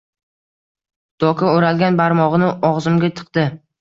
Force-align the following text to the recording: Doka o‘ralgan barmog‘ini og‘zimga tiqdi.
Doka 1.23 1.51
o‘ralgan 1.57 1.99
barmog‘ini 2.03 2.49
og‘zimga 2.71 3.13
tiqdi. 3.21 3.45